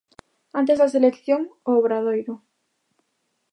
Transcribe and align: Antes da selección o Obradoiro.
Antes 0.59 0.77
da 0.81 0.93
selección 0.95 1.41
o 1.69 1.71
Obradoiro. 1.79 2.33